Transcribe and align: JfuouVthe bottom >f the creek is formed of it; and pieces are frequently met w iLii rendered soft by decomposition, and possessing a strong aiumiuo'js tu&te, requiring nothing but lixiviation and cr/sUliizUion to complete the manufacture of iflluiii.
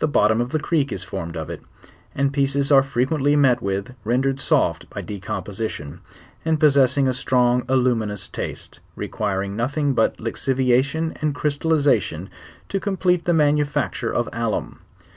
JfuouVthe 0.00 0.10
bottom 0.10 0.40
>f 0.40 0.48
the 0.48 0.58
creek 0.58 0.90
is 0.90 1.04
formed 1.04 1.36
of 1.36 1.48
it; 1.48 1.62
and 2.16 2.32
pieces 2.32 2.72
are 2.72 2.82
frequently 2.82 3.36
met 3.36 3.58
w 3.60 3.80
iLii 3.80 3.94
rendered 4.02 4.40
soft 4.40 4.90
by 4.90 5.00
decomposition, 5.02 6.00
and 6.44 6.58
possessing 6.58 7.06
a 7.06 7.12
strong 7.12 7.62
aiumiuo'js 7.66 8.28
tu&te, 8.32 8.80
requiring 8.96 9.54
nothing 9.54 9.92
but 9.94 10.16
lixiviation 10.16 11.16
and 11.22 11.36
cr/sUliizUion 11.36 12.26
to 12.68 12.80
complete 12.80 13.24
the 13.24 13.32
manufacture 13.32 14.12
of 14.12 14.28
iflluiii. 14.32 14.78